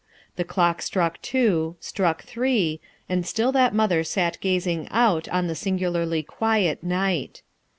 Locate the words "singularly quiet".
5.53-6.81